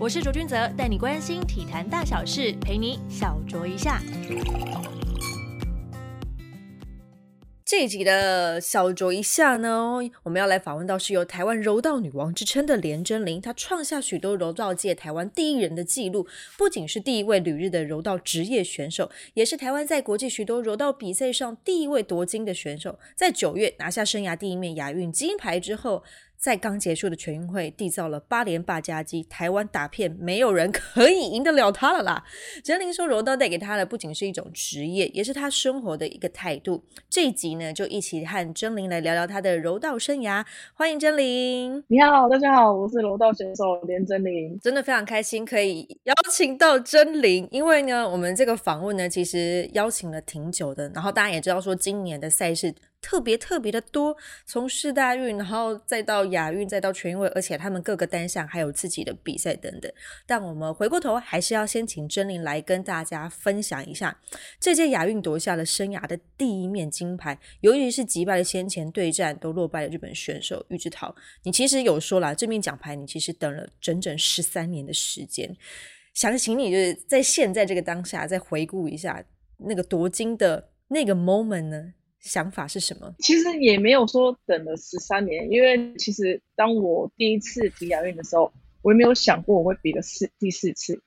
[0.00, 4.00] 我是卓君泽，带你关心体坛大小事，陪你小酌一下。
[7.64, 23.00] 这一集的小酌一下呢，我们要来访问到是由台湾柔道女王之称的连真玲，她创下许多柔道界台湾第一人的纪录，不仅是第一位旅日的柔道职业选手，也是台湾在国际许多柔道比赛上第一位夺金的选手。
[23.16, 26.04] 在九月拿下生涯第一面亚运金牌之后。
[26.38, 32.24] 在刚结束的全运会缔造了八连霸佳绩，台湾打片没有人可以赢得了他了啦。
[32.62, 36.84] 真灵说，柔道带给他的不仅是一种职业，也是他生活的一个态度。
[37.10, 40.44] 这一集呢，就一起和真灵来聊聊他的柔道生涯。
[40.74, 52.72] 欢迎真灵，你好，大家好，我是柔道选手连真灵，真的非常开心可以邀请到真灵，因为呢，我们这个访问呢，其实邀请了挺久的，然后大家也知道说，今年的赛事。
[53.00, 59.90] 特别特别的多，从世大运，然后再到亚运，再到全运会，而且他们各个单项还有自己的比赛等等。
[60.26, 64.20] 但我们回过头，还是要先请真灵来跟大家分享一下
[64.60, 71.14] 这届亚运夺下了生涯的第一面金牌，尤其是击败了先前对战都落败的日本选手玉志桃。
[71.44, 75.56] 你其实有说了，这面奖牌你其实等了整整十三年的时间。
[76.14, 79.24] 想请你就是在现在这个当下，再回顾一下
[79.58, 81.94] 那个夺金的那个 moment 呢？
[82.20, 83.14] 想法是什么？
[83.20, 88.52] 其实也没有说等了十三年，因为其实当我第一次比亚运的时候，
[88.82, 91.00] 我也没有想过我会比个四第四次。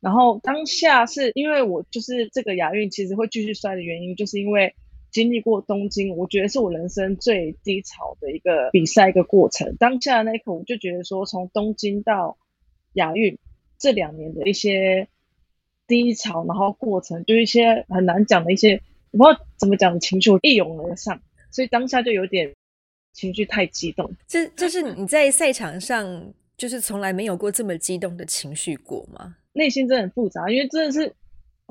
[0.00, 4.74] 然后当下是因为我就是这个亚运其实会继续摔的原因，就是因为
[5.10, 9.76] 经历过东京，我觉得是我人生最低潮的一个比赛一个过程。
[9.76, 12.36] 当下那一刻，我就觉得说，从东京到
[12.94, 13.38] 亚运
[13.78, 15.08] 这两年的一些
[15.86, 18.82] 低潮，然后过程就一些很难讲的一些。
[19.16, 22.54] 我不知道怎么讲，情绪一涌而上，所以当下就有点
[23.14, 24.12] 情绪太激动。
[24.26, 29.36] 这这是你在赛场上就是从来没有过这么激动的情绪过吗？
[29.52, 31.14] 内心真的很复杂，因为真的是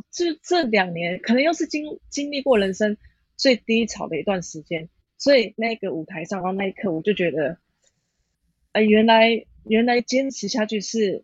[0.09, 2.97] 这这两年可能又是经经历过人生
[3.37, 7.59] 最低潮的一段时间，所以那个舞台上，然后那一刻我就觉得，
[8.71, 11.23] 哎，原来原来坚持下去是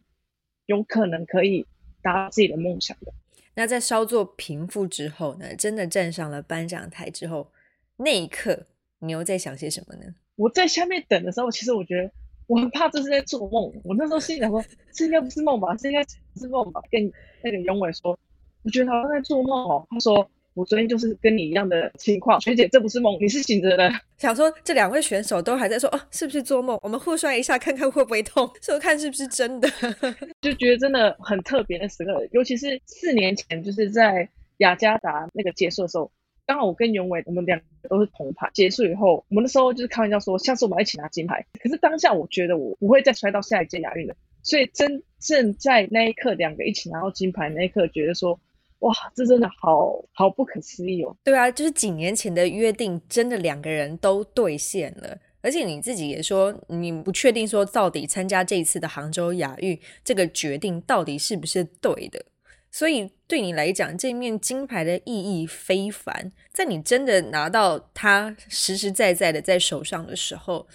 [0.67, 1.65] 有可能可以
[2.03, 3.11] 达到自己的梦想的。
[3.55, 5.55] 那在稍作平复之后呢？
[5.55, 7.51] 真的站上了颁奖台之后，
[7.97, 8.67] 那一刻
[8.99, 10.13] 你又在想些什么呢？
[10.35, 12.11] 我在下面等的时候，其实我觉得
[12.47, 13.71] 我很怕这是在做梦。
[13.83, 14.63] 我那时候心里想说，
[14.93, 15.75] 这应该不是梦吧？
[15.75, 16.03] 这应该
[16.33, 16.81] 不是梦吧？
[16.91, 17.11] 跟
[17.43, 18.17] 那个永伟说，
[18.63, 19.87] 我觉得好像在做梦哦。
[19.89, 20.29] 他说。
[20.53, 23.89] 我昨天就是跟你一样的情况，学姐，这不是梦，你是醒着的。
[24.19, 26.77] 想说这两位选手都还在说，哦，是不是做梦？
[26.83, 29.69] 我们互摔一下，看看会不会痛，说看是不是真的。
[30.41, 36.11] 就觉得真的很特别的时刻，尤其是四年前，就是在雅加达那个结束的时候，
[36.45, 38.49] 刚好我跟永伟，我们两个都是铜牌。
[38.53, 41.45] 结束以后，我们那时候就是开玩笑说，下次我们一起拿金牌。
[41.63, 48.37] 可是当下我觉得我不会再摔到下一届亚运了，所以真正在那一刻，两个一起拿到金牌那一刻，觉得说。
[48.81, 51.15] 哇，这真的好好不可思议哦！
[51.23, 55.17] 对啊，就是几年前的约定，真的两个人都兑现了。
[55.43, 62.23] 而且你自己也说，你不确定说到底参加这一次的杭州亚运这个决定到底是不是对的。
[62.71, 66.31] 所以对你来讲，这面金牌的意义非凡。
[66.53, 70.67] 在你真的拿到它实实在在的在手上的时候，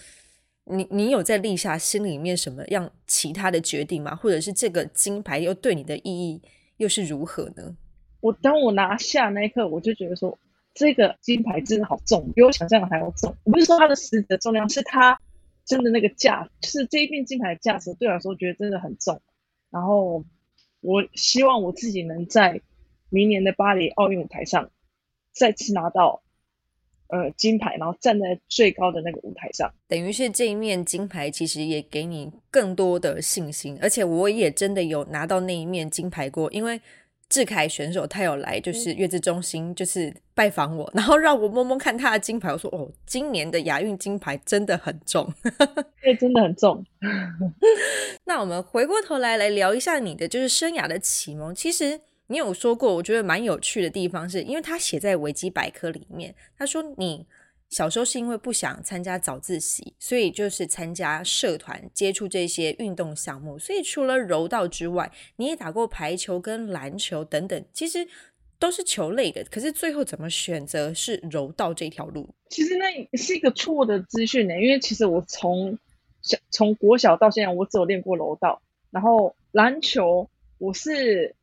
[0.65, 4.15] 你你有在立下心里面什么样其他的决定吗？
[4.15, 6.43] 或者是这个金牌又对你的意义
[6.77, 7.77] 又是如何呢？
[8.27, 10.37] 我当我拿下那一刻，我就觉得说，
[10.75, 13.33] 这个金牌真的好重，比我想象的还要重。
[13.45, 15.21] 我不是说它的实质重量，是它
[15.65, 19.23] 真的那个价，是这一面金牌的价值，对我来说觉得真的很重。
[19.71, 20.25] 然后
[20.81, 22.61] 我希望我自己能在
[23.11, 24.69] 明年的巴黎奥运舞台上
[25.31, 26.21] 再次拿到
[27.07, 29.73] 呃金牌，然后站在最高的那个舞台上。
[29.87, 36.81] 等于是这一面金牌其实也给你更多的信心，而且我也真的有拿到那一面金牌过，因为。
[37.29, 42.53] 志凯选手他有来，就是月子中心，就是拜访我，然后让我摸摸看他的金牌。
[42.53, 45.33] 我说：“哦，今年的亚运金牌真的很重，
[46.01, 46.85] 对，真的很重。
[48.25, 51.55] ”那我们回过头来来聊一下你的就是生涯的启蒙。
[51.55, 57.27] 其实你有说过，我觉得蛮有趣的地方，是因为他写在维基百科里面，他说你。
[57.69, 63.59] 小时候是因为不想参加早自习，所以就是参加社团，接触这些运动项目。
[63.59, 68.07] 所以除了柔道之外，你也打过排球跟篮球等等，其实
[68.61, 69.43] 都是球类的。
[69.51, 72.29] 可是最后怎么选择是柔道这条路？
[72.51, 75.77] 其实那是一个错的资讯呢，因为其实我从
[76.23, 81.35] 小从国小到现在，我只有练过柔道，然后篮球我是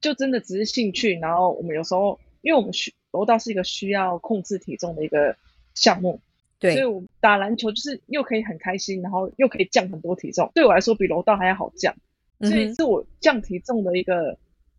[0.00, 1.18] 就真的只是兴趣。
[1.18, 5.36] 然后我们有时候，因为我们需柔道是一个需要控制体重的一个。
[5.74, 6.20] 项目，
[6.58, 11.94] 对，所以我打篮球就是又可以很开心，然后又可以降很多体重，对我来说比柔道还要好降。
[12.40, 14.36] 所以是我降体重的一个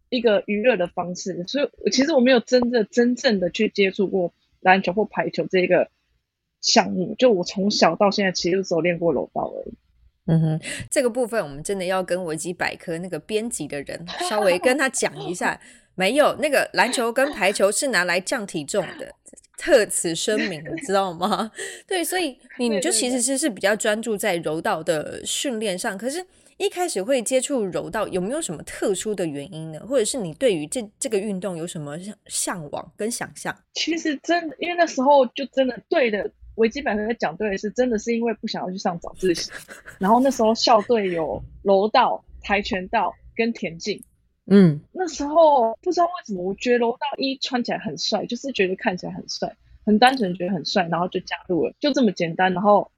[0.09, 1.45] 一个娱乐的方式。
[1.47, 5.89] 所以其实我没有真的真正的去接触过篮球或排球这个
[6.59, 9.73] 项目，就我从小到现在其实只有练过柔道而已。
[10.25, 15.57] 嗯哼，这个部分我们真的要跟维基百科那个编辑的人稍微跟他讲一下，
[15.95, 19.13] 没有那个篮球跟排球是拿来降体重的，
[19.57, 21.51] 特此声明， 你知道吗？
[21.87, 26.25] 对，所以你你就其实是是比较专注在柔道的训练上，可是
[26.57, 29.79] 一开始会接触柔道，有没有什么特殊的原因呢？
[29.87, 33.55] 或者是你对于这这个运动有什么向向往跟想象？
[33.73, 36.29] 其实真的因为那时候就真的对的。
[36.57, 39.49] 维基百科在讲对的是，真的是因为不想要去上早自习，
[39.97, 43.99] 然后那时候校队有柔道、跆拳道跟田径，
[44.45, 49.55] 嗯，那时候不知道为什么，我觉得柔道一穿起来很帅，就是觉得看起来很帅，
[49.85, 52.91] 很单纯觉得很帅，然后就加入了，就这么简单，然后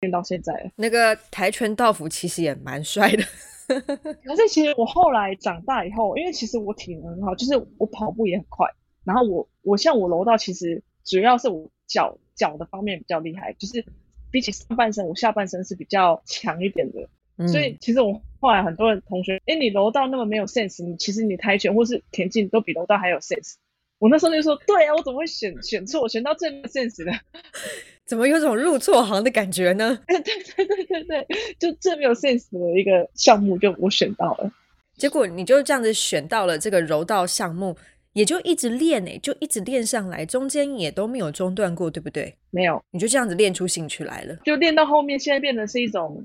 [0.00, 0.72] 练到现在。
[0.76, 3.24] 那个跆拳道服其实也蛮帅的，
[4.24, 8.66] 可是其实我后来长大以后，因为其实我体能很好，就是我跑步也很快，
[9.04, 12.18] 然后我我像我柔道其实主要是我脚。
[12.36, 13.84] 脚的方面比较厉害，就是
[14.30, 17.06] 比起上半身，我下半身是比较强一点的。
[17.48, 23.54] 所以其实我后来很多人同学，哎，你柔道那么没有 sense，你其实你跆拳或是田径都比柔道还有 sense。
[23.98, 27.12] 我那时候就说，对啊，我怎么会选选错，选到最没 sense 的？
[28.06, 29.98] 怎么有种入错行的感觉呢？
[30.08, 31.26] 对对对对对，
[31.58, 34.50] 就最没有 sense 的一个项目，就我选到了。
[34.96, 37.76] 结果你就这样子选到了这个柔道项目。
[38.12, 42.34] 也就一直练诶，就一直练上来，中间也都没有中断过，对不对？
[42.50, 46.20] 没有，你就这样子练出兴趣来了，就练到后面，现在变得是一种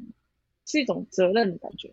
[0.65, 1.89] 是一种责任的感觉，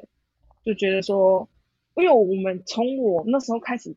[0.64, 1.48] 就觉得说，
[1.96, 3.94] 因为我们从我那时候开始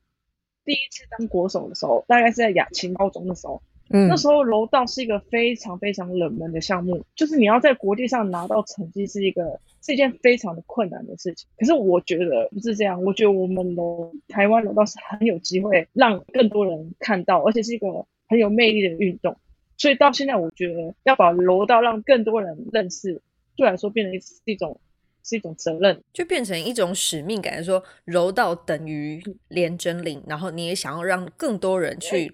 [0.63, 3.62] 第一次当国手的时候，大概是在亚青高中的时候。
[3.92, 11.48] 嗯，那时候柔道是一个非常非常冷门的项目，就是你要在国际上拿到成绩是一个是一件非常的困难的事情。
[11.56, 19.38] 可是我觉得不是这样，我觉得我们柔台湾柔道是很有机会让更多人看到，而且是一个很有魅力的运动。
[19.77, 23.22] 所以到现在，我觉得要把柔道让更多人认识，
[23.56, 24.80] 对来说变成是一种
[25.24, 32.34] 是一种责任，就变成一种使命感，说柔道等于连真领，然后你也想要让更多人去。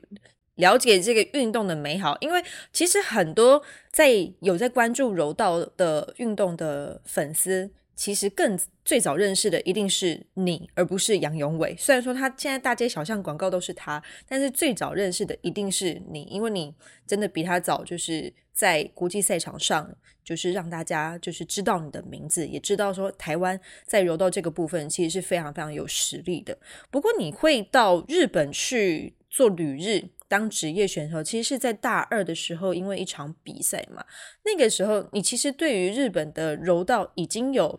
[0.56, 7.72] 了解这个运动的美好，因为其实很多在有在关注柔道的运动的粉丝，
[8.02, 11.76] 其实更最早认识的一定是你，而不是杨永伟。
[11.78, 16.74] 虽然说他现在大街小巷广告都是他，但是最早认识的一定是你，因为你
[17.06, 26.58] 真的比他早，就是在国际赛场上，就是让大家就是知道你的名字，也知道说台湾在柔道这个部分其实是非常非常有实力的。
[26.90, 30.10] 不过你会到日本去做旅日。
[30.32, 34.02] 当职业选手，其实是在大二的时候，因为一场比赛嘛。
[34.46, 37.78] 那个时候，你其实对于日本的柔道已经有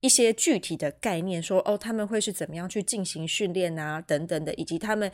[0.00, 5.10] 一些具体的概念，说哦，他们会是怎么样去进行训练啊，等等的，以及他们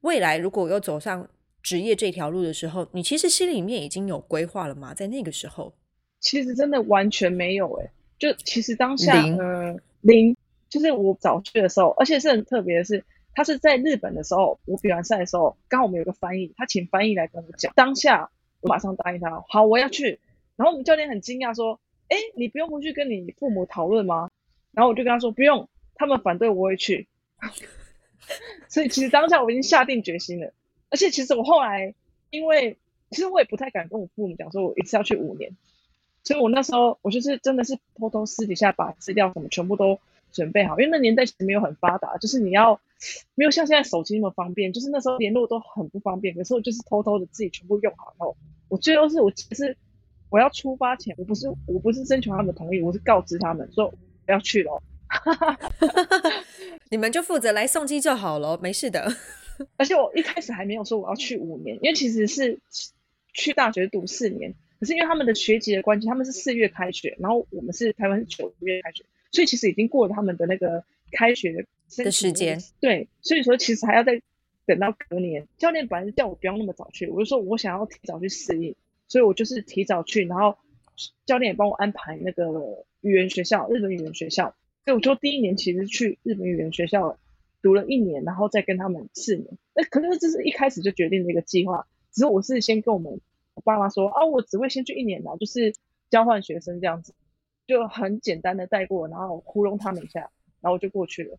[0.00, 1.28] 未来如果要走上
[1.62, 4.92] 职业这条路的时候，你其实心里面已经有规划了吗？
[4.94, 5.74] 在那个时候，
[6.20, 10.36] 其实真的完全没有诶，就其实当下呃零，
[10.68, 13.04] 就是我早去的时候，而且是很特别的是。
[13.32, 17.72] 他是在日本的时候，我比完赛的时候，刚好我们有个翻译，他请翻译来跟我讲。
[17.76, 18.28] 当下
[18.60, 20.18] 我马上答应他，好，我要去。
[20.56, 21.78] 然后我们教练很惊讶说
[22.10, 24.30] ：“哎，你不用回去跟你父母讨论吗？”
[24.72, 27.08] 然后我就跟他说：“不用，他们反对我会去。”
[28.68, 30.52] 所以其实当下我已经下定决心了。
[30.90, 31.94] 而且其实我后来，
[32.28, 32.76] 因为
[33.10, 35.56] 其实我也不太敢跟我父母讲，说我一次要去五年。
[36.22, 39.98] 所以我那时候我就是真的是偷偷私底下把资料什么全部都
[40.30, 42.80] 准备好，因为那年代其实没有很发达，就是你要。
[43.34, 46.34] 没有像现在手机那么方便，就是那时候联络都很不方便。
[46.34, 48.36] 可是我就是偷偷的自己全部用好，后
[48.68, 49.74] 我最后是我其实
[50.30, 54.82] 我要出发前，我不是我不是征求他们的同意，我是告知他们说我要去了，
[56.90, 59.12] 你们就负责来送机就好了，没事的。
[59.76, 62.58] 而且我一开始还没有说我要去五年，因为其实是
[63.34, 71.64] 去大学读四年，可是因为他们的学籍的关系，他们是四月开学，然后我们是台湾是九月开学，所以其实已经过了他们的那个开学的。
[72.04, 74.22] 的时间对，所以说其实还要再
[74.64, 75.48] 等到隔年。
[75.58, 78.76] 教练本来是叫我不要那么早去，我就说我想要提早去适应，
[79.10, 80.56] 所以我就是提早去，然后
[81.26, 84.54] 教练也帮我安排那个语言学校，日本语言学校。
[84.86, 87.18] 所以我就第一年其实去日本语言学校
[87.60, 89.46] 读了一年，然后再跟他们四年。
[89.74, 93.20] 那可能这是一开始就决定的一个计划，只是我是先跟我们
[93.54, 95.74] 我爸妈说啊，我只会先去一年的，就是
[96.08, 97.12] 交换学生这样子，
[97.66, 100.20] 就很简单的带过，然后糊弄他们一下，
[100.60, 101.36] 然后我就过去了。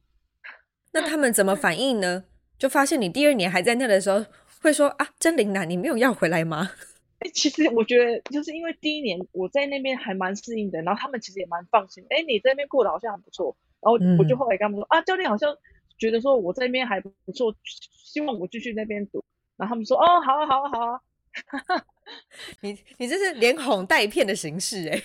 [0.91, 2.25] 那他们怎么反应呢？
[2.59, 4.23] 就发现你第二年还在那的时候，
[4.61, 6.73] 会说啊，真灵呐，你没有要回来吗？
[7.21, 12.03] 哎， 其实我觉得就是因为第一年我在那边还蛮适应的，然后他们其实也蛮放心。
[12.09, 15.55] 哎，你在那边过得好像很不错，然后我就后来跟他们说啊，教练好像
[15.97, 19.23] 觉得说我在那边还不错，希望我继续那边读。
[19.57, 21.01] 然后他们说哦，好啊，好啊，好啊。
[22.61, 25.01] 你你这是连哄带骗的形式哎，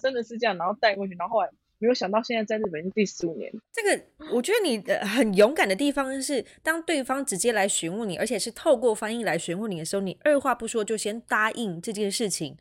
[0.00, 3.52] 真的是这样，然后带过去，然后后来没有想到现在在日本第十五年。
[3.72, 4.04] 这个
[4.34, 12.56] 我觉得你的很勇敢的地方是，当对方直接来询问你，而且是透过翻译来询问你的时候，你二话不说就先答应这件事情，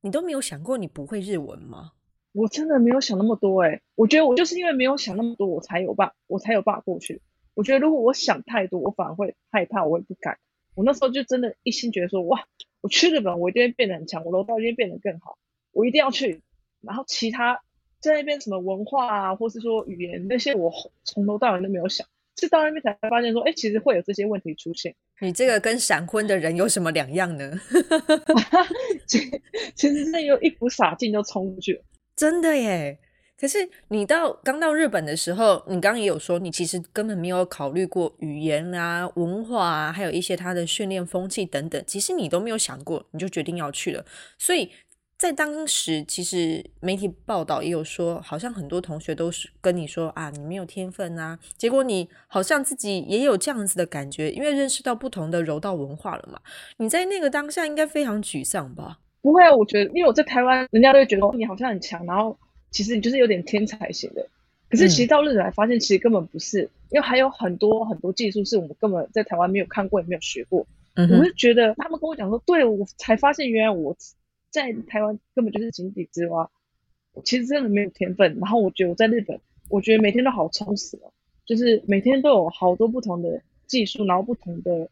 [0.00, 1.92] 你都没有想过你不会日文吗？
[2.32, 7.22] 我真的没有想那么多哎，我觉得我就是因为没有想那么多，我才有办，我才有办法过去。
[7.54, 10.38] 我觉得如果我想太多，我反而会害怕，我会不敢。
[10.74, 12.44] 我那时候就真的一心觉得说，哇，
[12.82, 15.38] 我去日本，我一定会变得很强，我楼道一定变得更好，
[15.72, 16.42] 我一定要去。
[16.82, 17.62] 然后其他
[18.06, 20.72] 在那边什么文化啊，或是说语言那些，我
[21.04, 22.06] 从头到尾都没有想，
[22.38, 24.94] 是到那边才发现说，哎，其实会有这些问题出现。
[25.20, 27.58] 你这个跟闪婚的人有什么两样呢？
[29.08, 29.18] 其
[29.74, 31.82] 其实那有一股傻劲就冲出去了，
[32.14, 32.98] 真的耶。
[33.38, 44.02] 可是你到刚到日本的时候，你刚刚也有说，你其实根本没有考虑过语言啊、文化啊，还有一些他的训练风气等等，其实你都没有想过，你就决定要去了。
[44.38, 44.70] 所以
[45.18, 51.38] 在当时，其实媒体报道也有说，好像很多同学都是跟你说啊，你没有天分啊。
[51.56, 56.38] 结果你好像自己也有这样子的感觉，因为认识到不同的柔道文化了嘛。
[56.76, 58.98] 你在那个当下应该非常沮丧吧？
[59.22, 62.36] 不会啊，我觉得，因为我在台湾，人家都会觉得你好像很强，然后。
[62.72, 64.26] 其实你就是有点天才型的，
[64.68, 70.66] 可是其实到日本来发现，其实根本不是，因为还有很多很多技术是我们根本在台湾没有看过也没有学过。
[70.94, 73.96] 嗯我就觉得他们跟我讲说，对我才发现原来我
[74.56, 76.50] 在台湾根本就是井底之蛙，
[77.12, 78.38] 我其实真的没有天分。
[78.40, 81.12] 然后我觉得我在日本，我觉得每天都好充实哦，
[81.44, 84.88] 就是每天都有好多不同的技术，然后不同的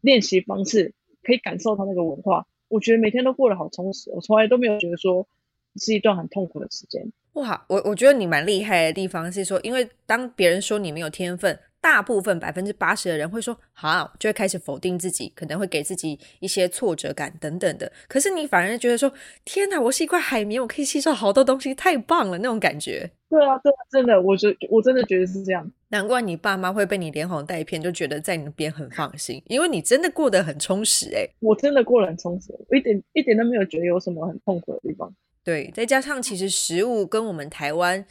[0.00, 0.92] 练习方式，
[1.22, 2.46] 可以感受到那个文化。
[2.66, 5.28] 我觉得每天都过得好充实，我从来都没有觉得说
[5.76, 7.12] 是一段很痛苦的时间。
[7.34, 17.92] 哇，我我觉得你蛮厉害的地方是说，因为当别人说你没有天分，大部分百分之八十的人会说好，就会开始否定自己，可能会给自己一些挫折感等等的。
[18.08, 19.12] 可是你反而觉得说，
[19.44, 23.10] 天哪，我是一块海绵，我可以吸收好多东西，太棒了那种感觉。
[23.28, 25.70] 对啊，对啊，真的，我觉我真的觉得是这样。
[25.88, 31.14] 难怪你爸妈会被你连哄带骗，就觉得在你那边很放心，因为你真的过得很充实。
[31.14, 35.14] 哎，我真的过得很充实，我一点一点都没有觉得有什么很痛苦的地方。
[35.44, 38.02] 对，再加上其实食物跟我们台湾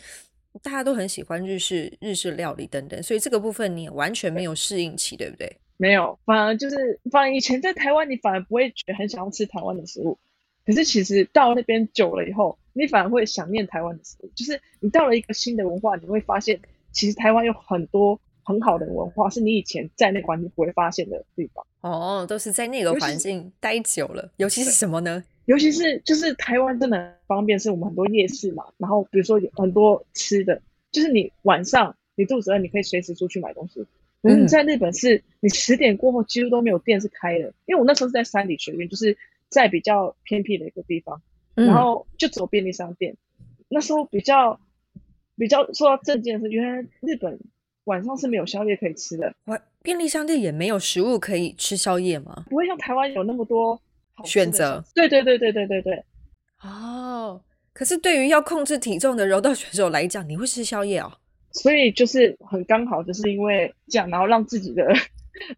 [0.62, 5.58] 大家都很喜欢日式日式料理等等，所以这个部分你也完全没有适应期，对不对？
[5.78, 10.18] 没有，反而就是反而以前在台湾，你反而不会觉得很想要吃台湾的食物，
[10.66, 14.32] 可是其实到那边久了以后，你反而会想念台湾的食物。
[14.36, 16.60] 就是你到了一个新的文化，你会发现
[16.92, 21.66] 其实台湾有很多很好的文化，是你以前在那个环境不会发现的地方。
[21.82, 25.24] 哦，都是在那个环境待久了，尤其是什么呢？
[25.46, 33.86] 尤其是就是台湾真的很方便，是我们很多夜市嘛，然后比如说有很多吃的，就是你晚上你肚子饿，你可以随时出去买东西。
[34.22, 39.18] 可是你，在日本是你十点过后几乎都没有店是开的，因为我那时候是在山里学院，就是
[39.50, 41.22] 在比较偏僻的一个地方，
[41.56, 43.18] 然后就走便利商店。
[43.68, 44.62] 那时候比较
[45.36, 47.38] 比较说到正经的是，原来日本
[47.84, 52.46] 晚上是没有宵夜可以吃的，晚便利商店也没有食物可以吃宵夜吗？
[52.50, 53.82] 不会像台湾有那么多。
[54.26, 56.04] 选择对对对对对对对。
[56.62, 57.42] 哦，
[57.74, 61.12] 可是对于要控制体重的柔道选手来讲，你会吃宵夜哦，
[61.52, 64.86] 所以就是很刚好，就是因为这样，然后让自己的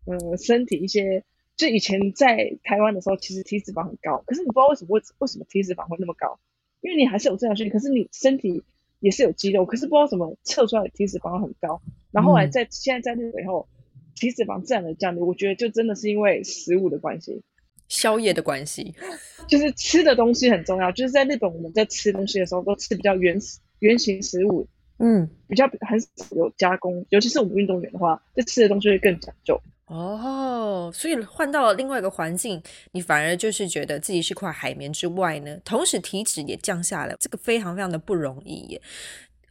[0.05, 1.23] 呃身体一些，
[1.55, 6.39] 就以前在台湾的时候，其实体脂肪很高，可是你不知道为什么会为什么体脂肪会那么高，
[6.81, 8.63] 因为你还是有这样训练，可是你身体
[8.99, 11.81] 也是有肌肉，可是不知道怎么测出来体脂肪很高，
[12.11, 13.67] 然后来在现在在日本以后，
[14.15, 17.43] 体脂肪自然的降低，我觉得就真的是因为食物的关系。
[17.87, 18.93] 宵夜的关系，
[19.47, 20.91] 就是吃的东西很重要。
[20.91, 24.67] 就是在日本，我们在吃东西的时候都吃比较原始、原型食物，
[24.99, 27.05] 嗯，比较很少有加工。
[27.09, 29.59] 尤其是我们运动员的话，这吃的东西会更讲究。
[29.85, 32.59] 哦，所以换到了另外一个环境，
[32.91, 38.81] 你反而就是觉得自己是块海绵之外呢，同时体脂也降下来，这个非常非常的不容易耶。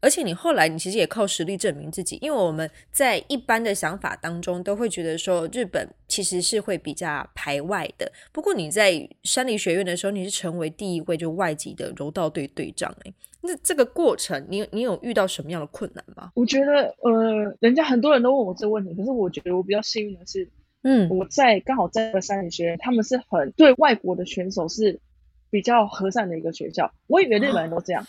[0.05, 8.13] 而且你后来，你其实也靠实力证明自己，因为我们在一般的想法当中都会觉得说，日本其实是会比较排外的。
[8.31, 16.31] 不过你在山梨学院的时候，你是成为第一位就外籍的柔道队队长，哎，那这个过程，你你有遇到什么样的困难吗？
[16.35, 20.47] 我觉得，呃，人家很多人都问我这个问题，可是我觉得我比较幸运的是，
[20.83, 25.01] 嗯，我在刚好在山梨学院，他们是很对外国的选手是
[25.49, 26.93] 比较和善的一个学校。
[27.07, 28.07] 我以为日本人都这样。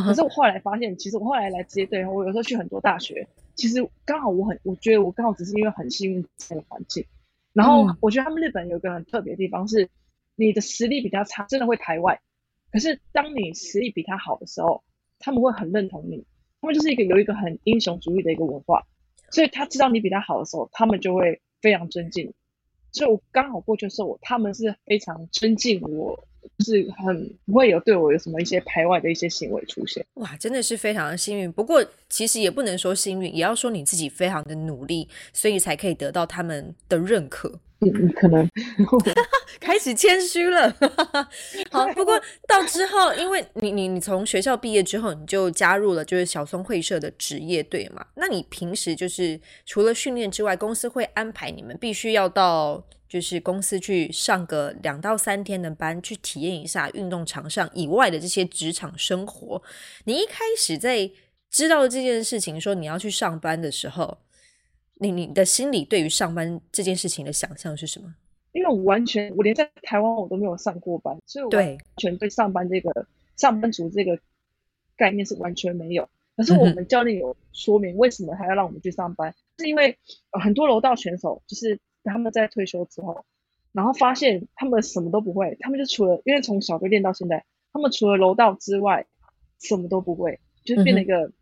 [0.00, 7.04] 可是我后来发现，其实我后来来职业队，我有时候去很多大学，其实刚好我很，我觉得我刚好只是因为很幸运这个环境。
[7.52, 9.90] 然后我觉得他们日本有一个很特别的地方是，
[10.34, 12.22] 你的实力比较差，真的会排外。
[12.70, 14.82] 可是当你实力比他好的时候，
[15.18, 16.24] 他们会很认同你。
[16.62, 18.86] 他们就是一个有一个很英雄主义的一个文化，
[19.30, 22.32] 所以他知道你比他好的时候，他们就会非常尊敬。
[22.92, 26.26] 所以我刚好过去的时候，他们是非常尊敬我。
[26.58, 31.50] 就是很不会有对我有什么一些排外的一些行为出现，哇，真的是非常的幸运。
[31.50, 37.60] 不过其实也不能说幸运，也要说你自己非常的努力，所以才可以得到他们的认可。
[37.80, 38.48] 嗯，可能
[39.58, 40.70] 开始谦虚了。
[41.70, 48.06] 好，不过 到之后，因为你你你从学校毕业之后，你就加入了就是小松会社的职业队嘛。
[48.14, 52.84] 那你平时就是除了训练之外，公司会安排你们必须要到。
[53.12, 59.62] 就是公司去上个两到三天的班，去体验一下运动场上以外的这些职场生活。
[60.04, 61.10] 你一开始在
[61.50, 64.16] 知道这件事情，说你要去上班的时候，
[64.94, 68.14] 你你的心里对于上班这件事情的想象是什么？
[68.52, 74.18] 因为我完全，我连在台湾我都没有上过班，所以我完全对上班这个上班族这个
[74.96, 76.08] 概念是完全没有。
[76.34, 79.98] 可是我们教练有说明，为什么还要让我们去上班，是因为
[80.30, 81.78] 很多柔道选手就是。
[82.10, 83.24] 他们在退休之后，
[83.72, 89.06] 然后发现他们什么都不会，他们就除了因为从小就练到现在，他们除了柔道之外
[89.60, 91.32] 什么都不会，就是变成一个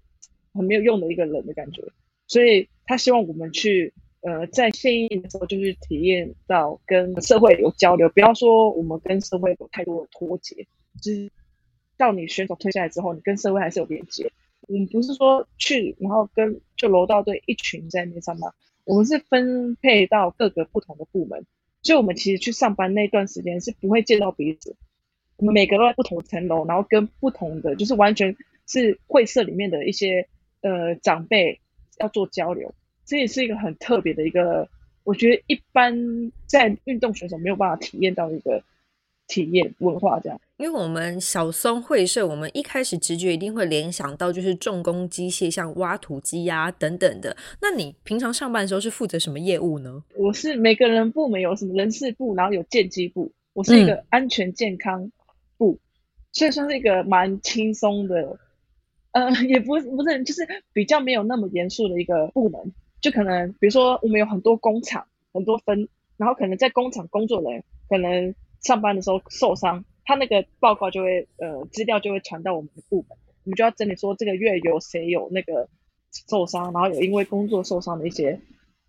[0.53, 1.83] 很没有用的一个人的感觉。
[2.27, 10.67] 所以他希望我们去呃在现役的时候，就是体验到跟社会有交流，不要说我们跟社会有太多的脱节，
[11.03, 11.31] 就是
[11.97, 14.31] 到你选手退下来之后，你跟社会还是有连接。
[14.69, 18.55] 我们不是说去然后跟就柔道队一群在那上班。
[18.91, 21.47] 我们是分配到各个不同的部门，
[21.81, 24.75] 所以我们其实去上班那段时间是不会见到彼此。
[25.37, 30.27] 我们每个都在不同层楼，然后跟不同的就是完全是会社里面的一些
[30.63, 31.61] 呃长辈
[32.01, 34.69] 要做交流，这也是一个很特别的一个，
[35.05, 38.65] 我觉得一般在运动选手没有办法体验到一个。
[39.31, 47.35] 体验文化这样，因为我们小松会社，我们一开始直觉一定会联想到就是重工机械，像挖土机呀等等的。
[47.63, 50.03] 那你平常上班的时候是负责什么业务呢？
[50.17, 55.13] 我是每个人部门有什么人事部，然后有建机部，我是一个安全健康
[55.57, 55.79] 部，
[56.33, 58.37] 所以算是一个蛮轻松的，
[59.13, 62.61] 呃， 也不不是，就是比较没有那么严肃的一个部门。
[63.01, 68.35] 就可能比如说我们有很多工厂，很多分，然后可能在工厂工作的人可能。
[68.63, 75.69] 上班的时候受伤，他那个报告就会呃资料就会传到我们的部门，我们就要整理说这个月有谁有那个
[76.29, 78.39] 受伤，然后有因为工作受伤的一些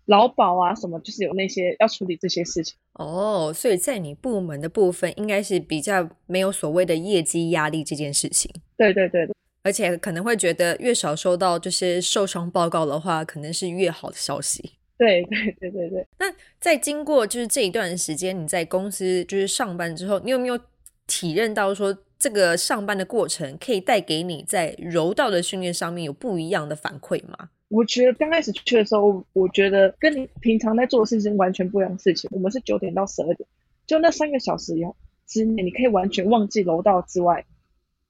[0.06, 2.74] 劳保啊什么，就是有那些要处理这些事情。
[2.94, 8.52] 哦，所以在你部门的部分应该是比较没有所谓的业绩压力这件事情。
[8.76, 9.26] 对对对，
[9.62, 14.72] 而且可能会觉得越少收到这些受伤报告的话，可能是越好的消息。
[15.02, 16.06] 对 对对对对。
[16.20, 20.56] 那在经过就是这一段时间，你在公司就是上班之后，你有没有
[21.08, 27.50] 体认到说这个上班的过程可以带给你在柔道的训练上面有不一样的反馈吗？
[27.68, 32.30] 我觉得刚开始去的时候，我觉得跟你平常在做的事情完全不一样的事情。
[32.32, 33.48] 我们是九点到十二点，
[33.86, 34.94] 就那三个小时以后
[35.26, 37.44] 之内，你可以完全忘记柔道之外，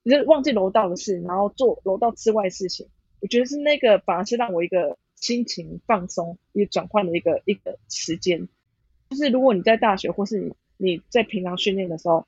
[0.04, 2.86] 就是忘记柔道的事，然后做柔道之外的事情。
[3.20, 4.98] 我觉得是那个反而是让我一个。
[5.22, 8.48] 心情放松，也转换的一个一个时间，
[9.08, 12.26] 就是如果你在大学或是你你在平常训练的时候，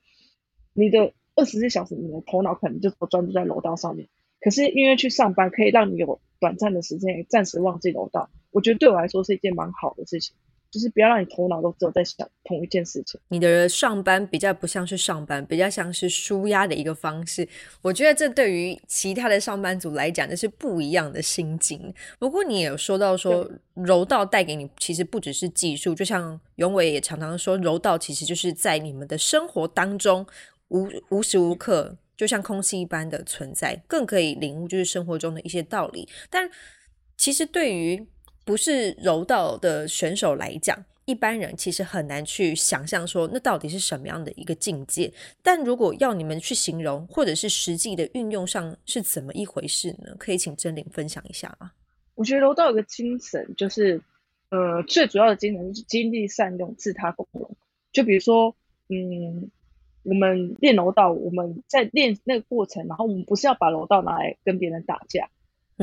[0.73, 4.07] 你的二十四小时，你的头脑可能就都专注在楼道上面。
[4.39, 10.33] 可是因为去上班，可以让你有短暂的时间暂时忘记楼道，我觉得对我来说是一件蛮好的事情。
[10.71, 13.19] 就是不要让你头脑都只有在想同一件事情。
[13.29, 17.47] 你的上班比较不像是上班，比较像是舒压的一个方式。
[17.81, 21.93] 我觉得这对于其他的上班族来讲，那是不一样的心境。
[22.19, 30.25] 不过你也有说到说，柔道带给你其实不只是技术，就像永伟也常常说，柔道其实就是在你们的生活当中
[30.69, 36.07] 无无时无刻就像空气一般的存在，更可以领悟就是生活中的一些道理。
[36.29, 36.49] 但
[37.17, 38.05] 其实对于
[38.45, 45.11] 不是柔道的选手来讲，一般人其实很难去想象说那到底是什么样的一个境界。
[45.41, 50.15] 但如果要你们去形容，或者是实际的运用上是怎么一回事呢？
[50.17, 51.71] 可以请真玲分享一下吗？
[52.13, 54.01] 我觉得柔道有个精神，就是
[54.49, 57.49] 呃，最主要的精神就是精力善用，自他共荣。
[57.91, 58.55] 就比如说，
[58.89, 59.49] 嗯，
[60.03, 65.29] 我们练柔道，我们在练那个过程，然后我们不是要把柔道拿来跟别人打架。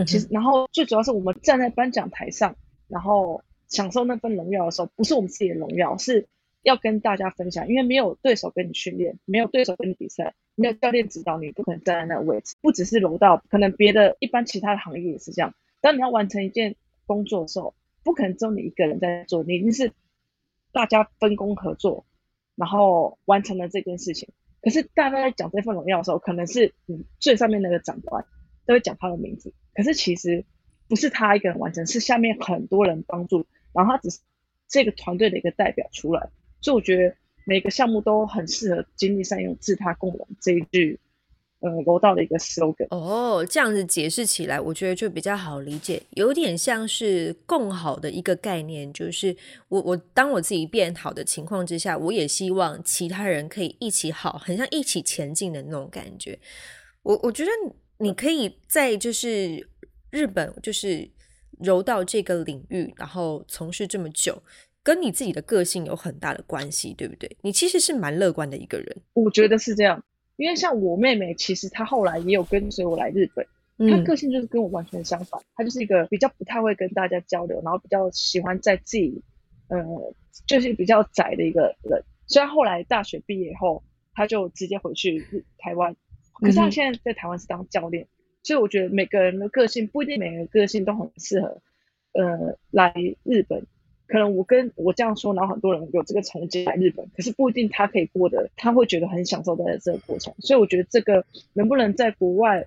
[0.06, 2.56] 其实，然后最主要是我们站在颁奖台上，
[2.88, 6.28] 然后享受那份荣耀的时候，不是我们自己的荣耀，是
[6.62, 7.68] 要跟大家分享。
[7.68, 12.56] 因为没有对手跟你训练，没有对手跟你比赛，没有教练指导你，不可能站在那个位置。
[12.62, 15.54] 不只是柔道，可能别的一般其他的行业也是这样。
[15.82, 16.76] 当你要完成一件
[17.06, 19.92] 工作的时候，不可能只有你一个人在做，你一定是
[20.72, 22.06] 大家分工合作，
[22.56, 24.30] 然后完成了这件事情。
[24.62, 28.24] 可是大家在讲这份荣耀的时候，可能是你最上面那个长官
[28.64, 29.52] 都会讲他的名字。
[29.74, 30.44] 可是其实
[30.88, 34.18] 不是他一个人完成，是下面很多人帮助，然后他只是
[34.68, 36.30] 这个团队的一个代表出来。
[36.60, 41.00] 所以我觉得每个项目都很适合“精力善用，自他共荣”这一句。
[41.64, 49.36] 呃，楼道的一个 slogan 哦，这样子解释起来，我觉得就比较好理解，有点像是共好的一个概念，就是
[49.68, 56.36] 我我当我自己变好的情况之下，我也希望其他人可以一起好，很像一起前进的那种感觉。
[57.04, 57.50] 我我觉得
[58.02, 59.68] 你可以在就是
[60.10, 61.08] 日本就是
[61.60, 64.42] 柔道这个领域，然后从事这么久，
[64.82, 67.36] 跟你自己的个性有很大的关系，对不对？
[67.42, 70.02] 你其实是蛮乐观的一个人，我觉得是这样。
[70.36, 73.46] 因为像我妹妹，其实她后来也有跟随我来日本，
[73.88, 79.22] 她个性就是跟我完全相反，她就是一个比较不太会跟大家交流，然后比较喜欢在自己，
[79.68, 79.78] 呃，
[80.46, 82.02] 就是比较宅的一个人。
[82.26, 83.84] 虽然后来大学毕业后，
[84.14, 85.94] 她就直接回去台湾，
[86.42, 88.06] 可是他现在在台湾是当教练，
[88.42, 91.62] 所以我觉得每个人的个性不一定每个个性都很适合，
[92.12, 93.64] 呃，来日本。
[94.08, 100.34] 可能我跟我这样说，然后很多人有这个憧憬来日本，可是不一定他可以过得，他会觉得很享受在这个过程。
[100.40, 101.24] 所以我觉得这个
[101.54, 102.66] 能不能在国外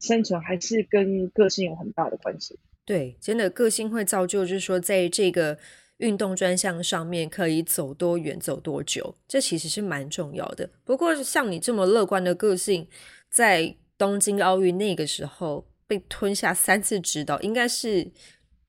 [0.00, 2.58] 生存，还是跟个性有很大的关系。
[2.84, 5.56] 对，真的个性会造就，就是说在这个
[6.00, 10.68] 运动专项上面可以走多远、走多久，这其实是蛮重要的。
[10.84, 12.86] 不过像你这么乐观的个性，
[13.30, 18.10] 在东京奥运那个时候被吞下三次指导，应该是。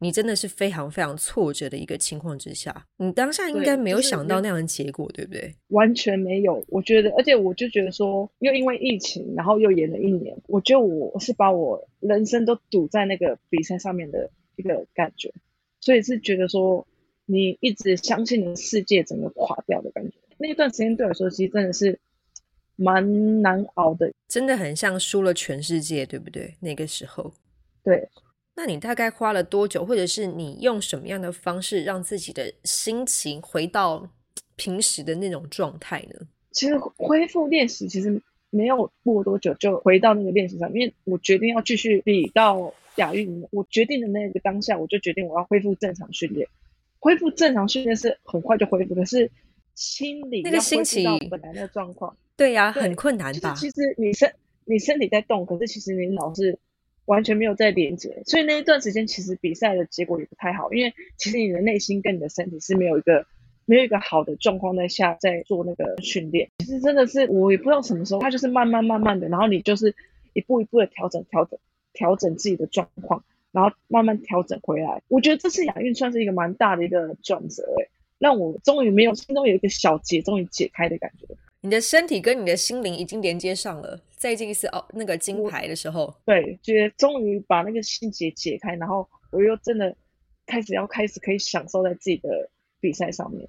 [0.04, 5.54] 你真的是非常非常挫折的一个情况之下，你当下应该没有想到那样的结果，对不对？
[5.68, 15.32] 完全没有，我觉得，而且我就觉得说，又因为疫情，然后又延了一年，我觉得我是把我人生都赌在那个比赛上面的一个感觉，
[15.80, 16.88] 所以是觉得说，
[17.26, 20.14] 你一直相信的世界整个垮掉的感觉。
[20.38, 22.00] 那一段时间对我来说，其实真的是
[22.76, 26.56] 蛮难熬的，真的很像输了全世界，对不对？
[26.60, 27.34] 那个时候，
[27.84, 28.10] 对。
[28.54, 34.10] 那你大概花了多久，或者是你用什么样的方式让自己的心情回到
[34.56, 36.28] 平时的那种状态呢？
[36.52, 46.48] 其实恢复练习其实没有过多久就回到那个练习上，因为我决定要继续比到亚运，我决定的那个当下，我就决定我要恢复正常训练。
[47.02, 49.30] 恢复正常训练是很快就恢复，可是
[49.76, 53.54] 心理那个心情本来的状况，对呀，很困难吧？
[53.58, 54.34] 其实你身
[54.64, 56.58] 你身体在动，可是其实你脑是。
[57.06, 63.26] 完全没有在连接，所以那一段时间其实比赛的结果也不太好，因为其实你的内心跟你的身体是没有一个
[63.66, 66.50] 没有一个好的状况在下在做那个训练。
[66.60, 69.94] 其实真的是我也不知道什么时候，它就是慢慢慢慢的，然后你就是
[70.34, 71.60] 一步一步的调整调整
[71.92, 75.02] 调整自己的状况，然后慢慢调整回来。
[75.08, 77.88] 我觉得这次亚运算是一个蛮大的一个转折，哎，
[78.20, 81.28] 让我终于没有心中有一个小结终于解开的感觉。
[81.64, 89.96] 你的身体跟你的心灵已经连接上了，在这一次哦那个金牌的时候，对，觉得终于把那个心结解开，然后我又真的
[90.48, 93.48] 开始要开始可以享受在自己的比赛上面。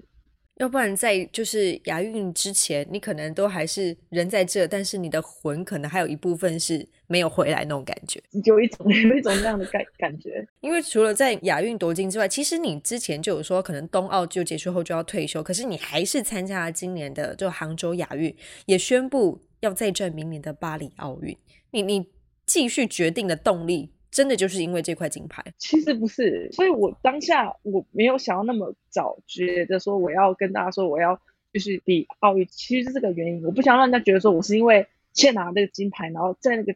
[0.56, 10.46] 要不然在就是亚运之前，你可能都还是人在这，但是你的魂可能还有一部分是没有回来那种感觉，有一种 有一种那样的感感觉。
[10.60, 18.34] 因为除了在亚运夺金之外，其实你之前就有说可能冬奥就结束后就要退休，可是你还是参加了今年的就杭州亚运，
[18.66, 21.36] 也宣布要再战明年的巴黎奥运。
[21.70, 22.08] 你你
[22.46, 23.90] 继续决定的动力。
[24.12, 25.42] 真的就是因为这块金牌？
[25.56, 31.18] 其实不是，所以我当下我没有想要那么早觉得说我要跟大家说我要
[31.50, 36.74] 就是比奥运，其实是这个原因，我不想让人家觉得说我是因为先拿那个金牌，然后在那个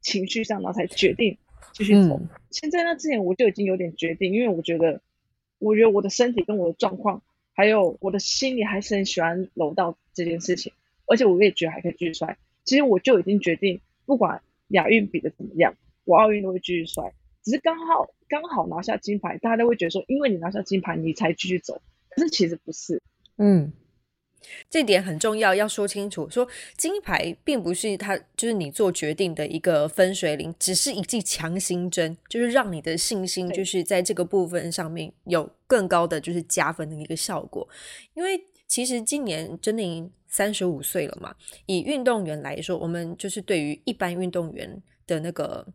[0.00, 1.36] 情绪上，然后才决定
[1.72, 2.18] 继续走。
[2.50, 5.02] 现在那之前我就已经有点决定，因为我觉得，
[5.58, 7.22] 我觉得我的身体跟我的状况，
[7.52, 10.72] 还有我的心里还是很喜欢柔道这件事情，
[11.06, 12.38] 而且我也觉得还可以继续摔。
[12.64, 15.74] 其实我就已经决定，不管亚运比的怎么样。
[16.08, 17.04] 我奥运都会继续摔，
[17.44, 21.78] 只是刚好刚好拿下金牌，大家都会觉得说，因为你拿下金牌，你才继续走。
[22.08, 23.02] 可是其实不是，
[23.36, 23.70] 嗯，
[24.70, 26.26] 这点很重要，要说清楚。
[26.30, 37.68] 说金牌并不是他就是你做决定的一个分水岭，只是一剂强心针，就是让你的信心就是在这个部分上面有更高的就是加分的一个效果。
[38.14, 41.34] 因为其实今年真的三十五岁了嘛，
[41.66, 45.66] 以运动员来说，我们就是对于一般运动员的那个。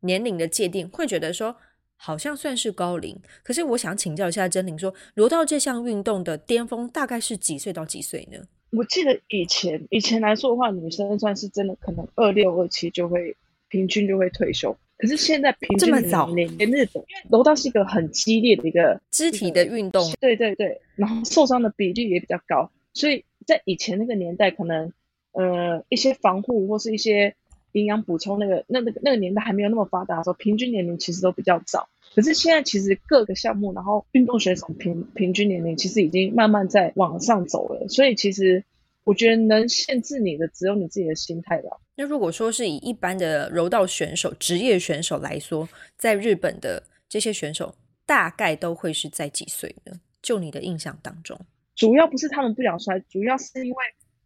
[0.00, 1.56] 年龄的界定会觉得说
[1.96, 8.38] 好像算是高龄，可是我想请教一下真玲，说柔道这项运动的巅峰大概是几岁到几岁呢？
[8.70, 13.36] 我记得以前以前来说的话，女生算是真的可能二六二七就会
[13.68, 24.90] 平均就会退休，可是现在平均这么早，连日本柔道是一个很激烈的一个肢体的运动，对对对，然后受伤的比例也比较高，所以在以前那个年代，可能
[25.32, 27.34] 呃一些防护或是一些。
[27.72, 31.88] 营养补充那个那那个那个年代还没有那么发达的时候，平均年龄其实都比较早。
[32.14, 37.88] 可是现在其实各个项目，然后运动选手平平均年龄其实已经慢慢在往上走了。
[37.88, 38.64] 所以其实
[39.04, 41.80] 我觉得能限制你的只有你自己的心态了。
[41.94, 50.00] 那如果说是以一般的柔道选手、职业选手来说，在日本的这些选手大概都会是在几岁呢？
[50.22, 51.38] 就你的印象当中，
[51.74, 53.76] 主要不是他们不想摔，主要是因为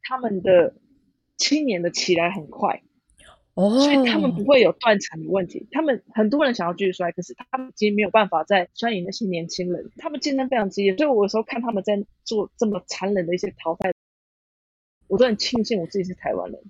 [0.02, 0.74] 他们的
[1.36, 2.82] 青年的起来很快。
[3.54, 5.66] 哦，所以他们不会有断层的问题。
[5.70, 9.90] 他们很多人想要继续摔，可是他们已经没有办法再摔赢那些年轻人。
[9.96, 13.92] 他们竞争非常激烈，所以我有时候看他们在做这么残忍的一些淘汰，
[15.06, 16.60] 我都很庆幸我自己是台湾人。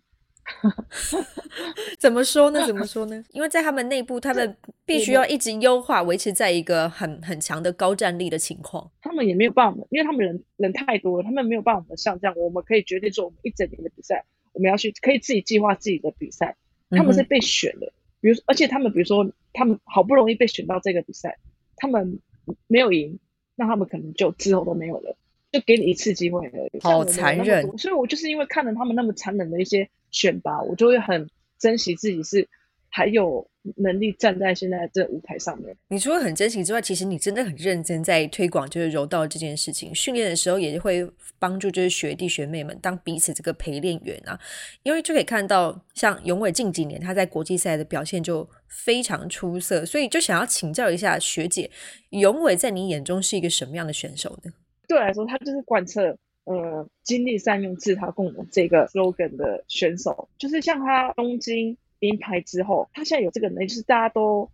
[1.99, 2.67] 怎么说呢？
[2.67, 3.25] 怎么说呢？
[3.31, 8.91] 因为在他们内部，他们必须要一直优化，维持在一个很很强的高战力的情况。
[9.01, 16.57] 他们也没有办法，因为他们人人太多了，他们没有办法像这样，我们可以决定做我们一整年的比赛，我们要去可以自己计划自己的比赛。
[16.97, 21.39] 他们是被选的，比如，而且他们比如说，他们好不容易被选到这个比赛，
[21.77, 22.21] 他们
[22.67, 23.19] 没有赢，
[23.55, 25.17] 那他们可能就之后都没有了，
[25.53, 26.81] 就给你一次机会而已。
[26.81, 27.79] 好残忍！
[27.79, 31.29] 所以我就是因为看了他们那么残忍的一些选拔，我就会很
[31.59, 32.49] 珍惜自己是。
[32.97, 35.75] 还有能力站在现在这舞台上面。
[35.89, 39.95] 你除了很珍惜之外，其实你真的很认真在推广就是柔道这件事情。
[39.95, 44.39] 训练的时候也会帮助就是学弟学妹们当彼此这个陪练员啊。
[44.83, 51.71] 因为就可以看到，像永伟近几年他在国际赛的表现就非常出色，所以就想要请教一下学姐，
[52.11, 54.53] 永伟在你眼中是一个什么样的选手呢？
[54.87, 61.75] 对我来说，他就是贯彻呃精力善用、自他共荣这个 slogan 的选手，就是像他东京。
[61.99, 64.51] 名牌之后，他现在有这个能力，就是大家都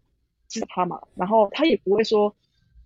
[0.49, 1.03] 知道他嘛。
[1.15, 2.35] 然后他也不会说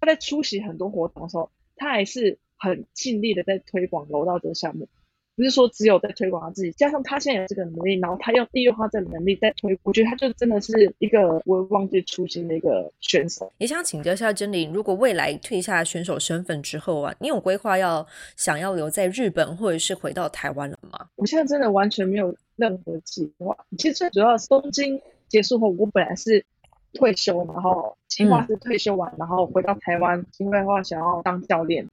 [0.00, 4.88] 他在出席很多活动的时候，他还是很尽力的在推广柔道这个项目。
[5.36, 13.52] 不是说只有在推广他自己，加上他现在有这个能力，然后他要利用他这个能力在推，我觉得他就真的是一个不会忘记初心的一个选手。
[13.58, 21.08] 也想请教一下真理，如果未来退下选手身份之后啊，你有规划要想要留在日本或者是回到台湾了吗？
[21.16, 23.56] 我现在真的完全没有任何计划。
[23.76, 26.44] 其实最主要是东京结束后，我本来是
[26.92, 31.84] 退休，然后计划是退休完，然后回到台湾，因为的话想要当教练。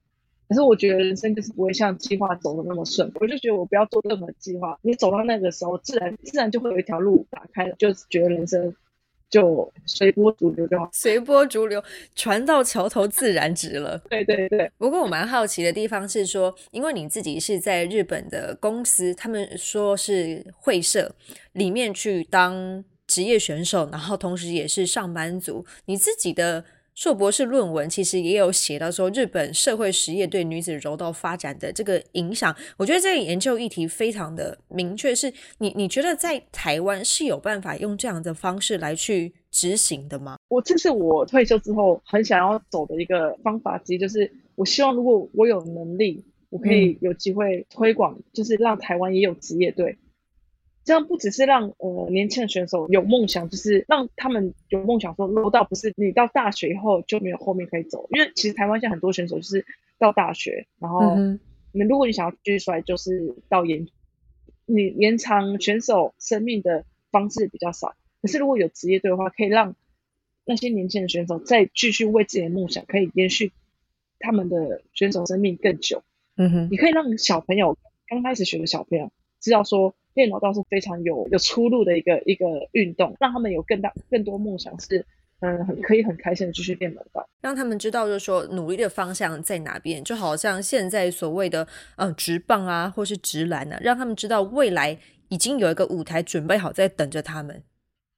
[0.52, 8.74] 可是我觉得人生就是不会像计划走的那么顺，我就觉得我不要做任何计划，你走到那个时候，自然自然就会有一条路打开了，就觉得人生
[9.30, 11.82] 就随波逐流就好，随波逐流，
[12.14, 13.96] 船到桥头自然直了。
[14.10, 14.70] 对对对。
[14.76, 21.14] 不过我蛮好奇的地方是说，因为你自己是在日本的公司，他们说是会社
[21.52, 26.62] 里面去当职业选手，然后同时也是上班族，你自己的。
[26.94, 32.54] 硕博士论文其实也有写到说，日本社会实业对女子柔道发展的这个影响。
[32.76, 40.36] 我觉得这个研究议题非常的明确，是你你觉得在台湾是有办法用这样的方式来去执行的吗？
[40.48, 49.96] 我这是我退休之后很想要走的一个方法之一，就是我希望如果我有能力，我可以有机会推广，就是让台湾也有职业队。
[50.84, 55.14] 这样不只是让呃年轻的选手有梦想，就是让他们有梦想。
[55.14, 59.64] 说落到不是你到大学以后就没有后面可以走，因为其实台湾现在很多选手就是
[59.98, 61.16] 到大学，然后
[61.70, 63.86] 你如果你想要继续出来，就是到延
[64.66, 67.94] 你延长选手生命的方式比较少。
[68.20, 69.76] 可是如果有职业队的话，可以让
[70.44, 73.52] 那些年轻的选手再继续为自己的梦想，可以延续
[74.18, 76.02] 他们的选手生命更久。
[76.36, 79.94] 嗯哼，你可以让小朋友刚开始学的小朋友知道说。
[80.14, 85.04] 练柔道是非常有有出路的一个一个运动，让他们有更大更多梦想，是
[85.40, 94.98] 嗯很可以很开心的继续练柔道，让他们知道就是说努力的方向在哪边，就好像现在所谓的嗯直棒啊或是直篮啊，让他们知道未来
[95.28, 97.62] 已经有一个舞台准备好在等着他们。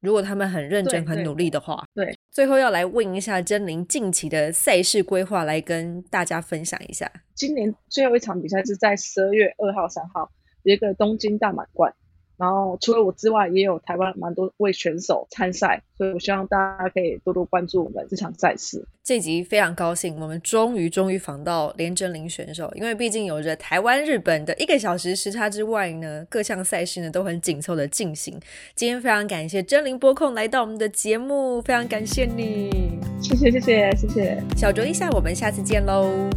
[0.01, 2.15] 如果他们很认真很努力的话，对。
[2.31, 7.11] 最后要来问一下真灵近期的赛事规划，来跟大家分享一下。
[7.35, 10.31] 今年最后一场比赛是在十二月二号、三号。
[10.65, 11.95] 一个东京大满贯，
[12.37, 18.85] 然后除了我之外，也有台湾蛮多位选手参赛，所以我希望大家可以多多关注我们这场赛事。
[19.05, 28.41] 这集非常高兴，我们终于终于访到连真玲选手，因为毕竟有着台湾、日本的一个小时时差之外呢，各项赛事呢都很紧凑的进行。
[28.75, 36.29] 今天非常感谢真玲播控来到我们的节目，非常感谢你，谢谢谢谢谢谢，小酌一下，我们下次见喽。